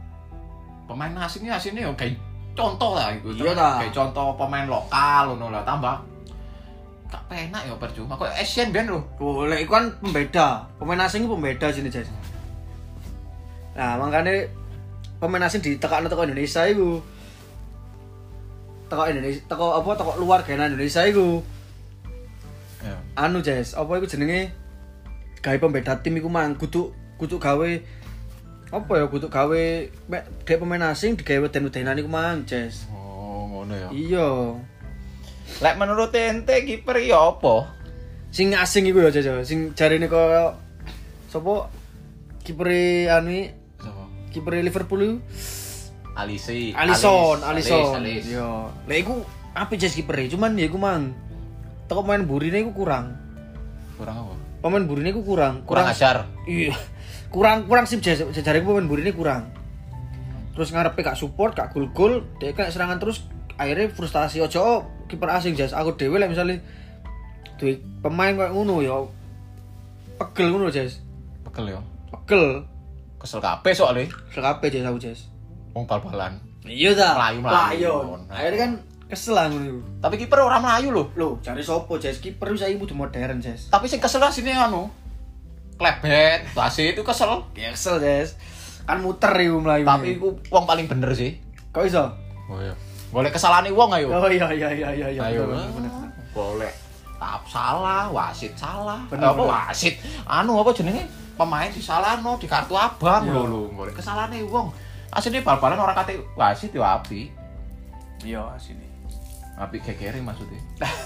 Pemain 0.89 1.15
asingnya 1.23 1.61
asingnya 1.61 1.87
ya 1.87 1.93
kayak 1.95 2.17
contoh 2.57 2.97
lah 2.97 3.13
iku. 3.13 3.31
Iya 3.37 3.53
ta. 3.53 3.85
Kayak 3.85 3.93
contoh 3.93 4.27
pemain 4.41 4.67
lokal 4.67 5.37
ngono 5.37 5.53
lah 5.53 5.63
tambah. 5.63 5.97
Gak 7.07 7.23
penak 7.31 7.63
ya 7.69 7.75
percuma. 7.79 8.19
Kok 8.19 8.33
Asian 8.35 8.75
ben 8.75 8.91
lho. 8.91 8.99
Oh, 9.21 9.47
lek 9.47 9.63
iku 9.69 9.79
kan 9.79 9.95
pembeda. 10.03 10.67
Pemain 10.81 11.05
asing 11.07 11.29
iku 11.29 11.39
pembeda 11.39 11.71
sini, 11.71 11.93
Jess. 11.93 12.11
Nah, 13.77 14.01
makanya 14.01 14.49
pemain 15.21 15.47
asing 15.47 15.63
ditekakno 15.63 16.11
teko 16.11 16.27
Indonesia 16.27 16.67
iku. 16.67 16.99
Teko 18.91 19.03
Indonesia, 19.07 19.43
teko 19.47 19.79
apa 19.79 19.91
teko 19.95 20.13
luar 20.19 20.43
gena 20.43 20.67
Indonesia 20.67 21.07
iku. 21.07 21.45
Ya. 22.83 22.97
Anu 23.19 23.45
Jes, 23.45 23.77
apa 23.79 24.01
iku 24.01 24.07
jenenge? 24.09 24.51
Gawe 25.45 25.57
pembeda 25.63 25.95
tim 26.03 26.19
iku 26.19 26.27
mang 26.27 26.59
kudu 26.59 26.91
kudu 27.21 27.39
gawe 27.39 27.71
apa 28.67 28.93
ya 28.99 29.07
kudu 29.07 29.31
gawe 29.31 29.65
dhek 30.43 30.59
pemain 30.59 30.91
asing 30.91 31.15
digawe 31.15 31.47
weden-wedenan 31.47 32.03
iku 32.03 32.11
mang 32.11 32.43
Jes. 32.43 32.91
Oh, 32.91 33.47
ngono 33.47 33.75
ya. 33.75 33.89
Iya. 33.95 34.31
Lek 35.63 35.79
menurut 35.79 36.11
ente 36.13 36.67
kiper 36.67 36.99
ya 36.99 37.31
apa? 37.31 37.71
Sing 38.35 38.53
asing 38.53 38.91
iku 38.91 39.07
ya 39.07 39.15
Jes, 39.15 39.27
ya. 39.27 39.39
sing 39.47 39.73
jarine 39.79 40.11
kaya 40.11 40.59
sapa 41.31 41.71
kipere 42.43 43.07
anu 43.07 43.51
kipere 44.35 44.61
Liverpool 44.67 45.23
Alisi. 46.17 46.73
Alisson, 46.73 47.45
Alis, 47.45 47.69
Alisson. 47.69 48.01
Alis, 48.01 48.25
Alis. 48.25 48.25
Yo. 48.33 48.73
Lah 48.73 48.97
iku 48.97 49.21
apik 49.53 49.77
jes 49.77 49.93
kipere, 49.93 50.25
cuman 50.33 50.57
ya 50.57 50.65
iku 50.65 50.81
mang. 50.81 51.13
Teko 51.93 52.01
main 52.01 52.25
burine 52.25 52.65
iku 52.65 52.73
kurang. 52.73 53.21
Kurang 54.01 54.17
apa? 54.25 54.35
Pemain 54.65 54.89
burine 54.89 55.13
iku 55.13 55.21
kurang. 55.21 55.63
Kurang 55.69 55.93
ajar. 55.93 56.25
Iya. 56.49 56.73
Kurang 57.37 57.69
kurang 57.69 57.85
sih 57.85 58.01
jare 58.01 58.65
pemain 58.65 58.89
burine 58.89 59.13
kurang. 59.13 59.53
Terus 60.57 60.73
ngarepe 60.73 61.05
gak 61.05 61.21
support, 61.21 61.53
gak 61.53 61.77
gol-gol, 61.77 62.25
dia 62.41 62.57
kena 62.57 62.73
serangan 62.73 62.97
terus 62.97 63.29
akhirnya 63.61 63.93
frustasi 63.93 64.41
ojo 64.41 64.89
kiper 65.05 65.29
asing 65.29 65.53
jas. 65.53 65.77
Aku 65.77 66.01
dhewe 66.01 66.17
lek 66.17 66.33
misale 66.33 66.65
duwe 67.61 67.77
pemain 68.01 68.33
kayak 68.33 68.57
ngono 68.57 68.81
ya 68.81 69.05
pegel 70.17 70.49
ngono 70.49 70.73
jas. 70.73 71.05
Pegel 71.45 71.77
ya. 71.77 71.81
Pegel. 72.09 72.65
Kesel 73.21 73.45
kabeh 73.45 73.73
soalnya. 73.77 74.09
Sekape 74.33 74.73
jas 74.73 74.89
aku 74.89 74.97
jas. 74.97 75.29
Wong 75.77 75.85
bal-balan. 75.85 76.41
Iya 76.65 76.97
ta. 76.97 77.21
Melayu-melayu. 77.21 78.17
Akhirnya 78.33 78.59
kan 78.65 78.73
kesel 79.13 79.37
lah 79.37 79.53
ngono. 79.53 79.85
Tapi 80.01 80.17
kiper 80.25 80.41
ora 80.41 80.57
melayu 80.57 80.89
loh. 80.89 81.13
Loh, 81.13 81.37
cari 81.45 81.61
sopo 81.61 82.01
Jes? 82.01 82.17
Kiper 82.17 82.49
wis 82.49 82.65
saiki 82.65 82.81
kudu 82.81 82.97
modern, 82.97 83.45
Jes. 83.45 83.69
Tapi 83.69 83.93
sing 83.93 84.01
kesel 84.01 84.25
sini 84.33 84.57
anu. 84.57 84.89
Klebet, 85.77 86.41
wasit 86.57 86.97
itu 86.97 87.03
kesel. 87.05 87.45
Ya 87.53 87.69
kesel, 87.69 88.01
Jes. 88.01 88.37
Kan 88.89 89.05
muter 89.05 89.33
iku 89.37 89.61
mlayu. 89.61 89.85
Tapi 89.85 90.17
iku 90.17 90.41
wong 90.49 90.65
paling 90.65 90.89
bener 90.89 91.13
sih. 91.13 91.37
kok 91.69 91.85
iso? 91.85 92.09
Oh 92.49 92.57
iya. 92.57 92.73
Boleh 93.13 93.29
kesalahan 93.29 93.69
wong 93.69 93.93
ayo. 93.93 94.09
Oh 94.09 94.25
iya 94.25 94.49
iya 94.49 94.73
iya 94.73 94.89
iya 94.91 95.09
iya. 95.13 95.23
Ayo. 95.29 95.45
bener, 95.53 95.69
bener, 95.77 95.91
bener. 95.93 96.11
Boleh. 96.33 96.73
Tap 97.17 97.45
salah, 97.45 98.09
wasit 98.09 98.57
salah. 98.57 99.05
Bener, 99.09 99.29
apa 99.29 99.37
bener. 99.37 99.53
wasit? 99.53 100.01
Anu 100.25 100.57
apa 100.57 100.73
jenenge? 100.73 101.05
Pemain 101.37 101.69
disalahno 101.69 102.41
di 102.41 102.49
kartu 102.49 102.73
abang 102.73 103.29
Iya. 103.29 103.37
lho 103.37 103.43
lho. 103.45 103.63
Boleh 103.73 103.93
kesalahane 103.93 104.41
wong. 104.49 104.73
Asline 105.13 105.45
bal-balan 105.45 105.77
ora 105.77 105.93
kate 105.93 106.17
wasit 106.33 106.73
yo 106.73 106.81
api. 106.81 107.29
Iya, 108.25 108.57
sini. 108.57 108.89
Api 109.61 109.77
gegere 109.85 110.25
maksudnya. 110.25 110.61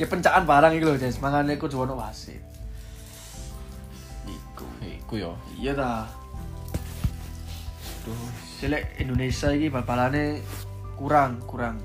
Ya 0.00 0.08
pencaan 0.08 0.48
barang 0.48 0.72
iku 0.80 0.90
lho, 0.90 0.96
Jes. 0.96 1.20
Mangane 1.20 1.60
kudu 1.60 1.84
ono 1.84 1.92
wasit. 2.00 2.40
Yo. 5.14 5.34
Iya 5.58 5.72
ta. 5.74 6.06
Duh, 8.06 8.16
selek 8.62 8.96
Indonesia 9.02 9.50
iki 9.52 9.68
bal-balane 9.68 10.40
kurang, 10.96 11.42
kurang. 11.44 11.76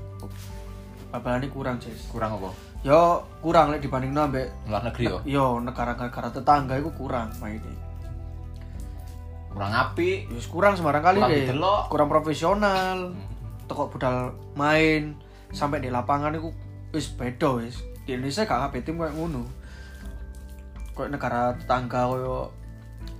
Bal-balane 1.12 1.46
kurang, 1.50 1.76
Jes. 1.82 2.08
Kurang 2.08 2.38
apa? 2.40 2.50
Yo 2.86 3.26
kurang 3.42 3.74
lek 3.74 3.82
dibandingno 3.82 4.30
ambek 4.30 4.46
Luar 4.70 4.86
negeri 4.86 5.10
yo. 5.10 5.18
yo 5.26 5.58
negara-negara 5.58 6.30
tetangga 6.30 6.78
iku 6.78 6.94
kurang 6.94 7.34
mainnya. 7.42 7.74
Kurang 9.50 9.72
api. 9.74 10.30
Yus 10.30 10.46
kurang 10.46 10.78
sembarang 10.78 11.02
kali 11.02 11.18
Kurang 11.18 11.32
deh. 11.34 11.46
Kurang 11.90 12.08
profesional. 12.12 13.10
Toko 13.66 13.90
budal 13.90 14.38
main 14.54 15.18
sampai 15.50 15.82
di 15.82 15.90
lapangan 15.90 16.38
itu 16.38 16.54
wis 16.94 17.10
beda 17.10 17.58
wis. 17.58 17.82
Di 18.06 18.14
Indonesia 18.14 18.46
gak 18.46 18.70
kabeh 18.70 18.86
tim 18.86 19.02
kayak 19.02 19.18
ngono. 19.18 19.42
Kayak 20.94 21.10
negara 21.18 21.58
tetangga 21.58 22.06
koyo 22.06 22.54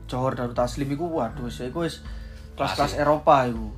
Johor 0.07 0.39
Darut 0.39 0.55
Taslim 0.55 0.87
iku 0.89 1.11
waduh 1.11 1.47
wis 1.47 1.59
iku 1.61 1.83
wis 1.83 2.03
kelas-kelas 2.55 2.97
Eropa 2.99 3.47
iku. 3.47 3.69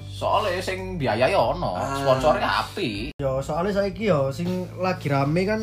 Soalnya 0.00 0.60
sing 0.60 0.96
biayai 0.96 1.32
ono, 1.32 1.76
Ah. 1.76 1.96
sponsornya 1.96 2.48
api. 2.66 3.16
Yo 3.16 3.40
soalnya 3.40 3.80
saiki 3.80 4.08
yo 4.08 4.28
sing 4.30 4.48
lagi 4.76 5.08
rame 5.08 5.42
kan 5.44 5.60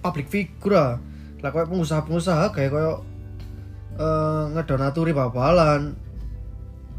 public 0.00 0.28
figure 0.28 0.76
ah. 0.76 0.94
Lah 1.40 1.48
koyo 1.50 1.64
pengusaha-pengusaha 1.68 2.52
kayak 2.52 2.70
koyo 2.70 2.92
eh 3.96 4.44
ngedonaturi 4.56 5.12
bal-balan. 5.12 5.92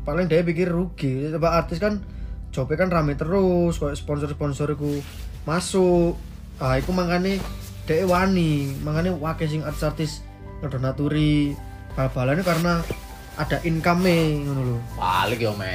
Paling 0.02 0.26
dia 0.26 0.42
pikir 0.42 0.66
rugi, 0.70 1.30
coba 1.30 1.62
artis 1.62 1.78
kan 1.78 2.02
jobe 2.50 2.74
kan 2.74 2.90
rame 2.90 3.14
terus, 3.14 3.78
koyo 3.78 3.94
sponsor-sponsor 3.94 4.74
iku 4.74 4.98
masuk. 5.46 6.18
Ah 6.58 6.78
iku 6.78 6.90
mangane 6.94 7.38
dhek 7.86 8.06
wani, 8.06 8.74
mangane 8.82 9.14
wakil 9.14 9.46
sing 9.50 9.62
artis-artis 9.62 10.22
ngedonaturi 10.62 11.54
bal-balan 11.92 12.42
karena 12.42 12.82
ada 13.36 13.58
income 13.64 14.08
ngono 14.44 14.62
lho. 14.66 14.78
Balik 14.96 15.40
yo 15.40 15.54
me 15.56 15.74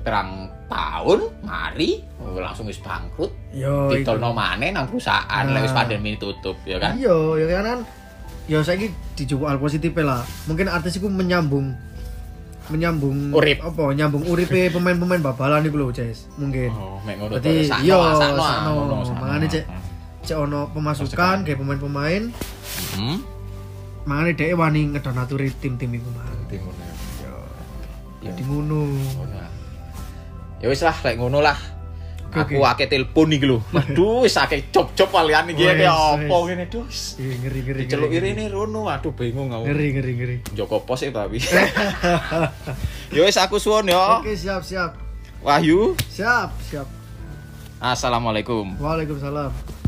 perang 0.00 0.48
tahun, 0.64 1.28
mari 1.44 2.00
oh, 2.16 2.40
langsung 2.40 2.64
wis 2.64 2.80
bangkrut. 2.80 3.28
Yo. 3.52 3.92
Ditolno 3.92 4.32
maneh 4.32 4.72
nang 4.72 4.88
perusahaan, 4.88 5.44
Nah. 5.44 5.52
lek 5.52 5.68
wis 5.68 5.74
pandemi 5.74 6.16
tutup 6.16 6.56
ya 6.64 6.80
kan. 6.80 6.96
Iya, 6.96 7.16
ya 7.36 7.46
kan 7.52 7.64
kan. 7.66 7.80
Ya 8.48 8.58
saiki 8.64 8.88
dijupuk 9.14 9.46
hal 9.46 9.60
positif 9.60 9.92
lah. 10.00 10.24
Mungkin 10.48 10.66
artis 10.66 10.96
iku 10.96 11.06
menyambung 11.06 11.76
menyambung 12.70 13.34
Urip. 13.34 13.58
apa 13.66 13.90
nyambung 13.90 14.30
uripe 14.30 14.70
pemain-pemain 14.74 15.18
babalan 15.20 15.66
iku 15.66 15.76
lho, 15.76 15.88
Jes. 15.90 16.30
Mungkin. 16.38 16.70
Oh, 16.70 17.02
mek 17.02 17.18
ngono 17.18 17.36
to. 17.36 17.50
Sakno, 17.66 17.82
iya, 17.84 17.98
sakno. 18.14 18.72
Mangane, 19.18 19.46
Cek. 19.50 19.64
Cek 20.22 20.38
ono 20.38 20.70
pemasukan 20.70 21.42
kayak 21.42 21.58
pemain-pemain, 21.58 22.30
Hmm. 22.94 23.18
Mangane 24.08 24.32
dhek 24.32 24.56
wani 24.56 24.96
ngedonaturi 24.96 25.52
tim-tim 25.60 25.90
iku 25.96 26.08
mah. 26.14 26.26
Timur 26.48 26.72
ya. 26.76 26.88
Iya. 26.88 27.32
Jadi 28.32 28.42
ngono. 28.48 28.80
Ngono 28.88 29.24
lah. 29.32 29.50
Ya 30.60 30.66
wis 30.68 30.82
lah, 30.84 30.96
lek 31.00 31.16
ngono 31.16 31.40
lah. 31.40 31.58
Aku 32.30 32.62
akeh 32.62 32.86
telepon 32.86 33.34
iki 33.34 33.42
lho. 33.42 33.58
Waduh, 33.74 34.22
wis 34.22 34.38
akeh 34.38 34.70
job-job 34.70 35.10
kalian 35.10 35.50
iki 35.50 35.66
ya 35.66 35.90
apa 35.90 36.22
wes. 36.30 36.42
ngene 36.46 36.64
duh. 36.70 36.86
Iya, 37.18 37.34
ngeri 37.42 37.60
ngeri. 37.66 37.80
Diceluk 37.82 38.08
ngeri, 38.14 38.28
ini 38.38 38.44
rono, 38.46 38.86
waduh 38.86 39.10
bingung 39.10 39.50
aku. 39.50 39.66
Ngeri 39.66 39.86
ngeri 39.98 40.12
ngeri. 40.14 40.36
Joko 40.54 40.86
pos 40.86 41.02
ya 41.02 41.10
tapi. 41.10 41.42
ya 43.14 43.20
wis 43.26 43.34
aku 43.34 43.58
suwun 43.58 43.90
ya. 43.90 44.22
Oke, 44.22 44.38
siap 44.38 44.62
siap. 44.62 44.94
Wahyu. 45.42 45.98
Siap 46.06 46.54
siap. 46.70 46.86
Assalamualaikum. 47.80 48.76
Waalaikumsalam. 48.78 49.79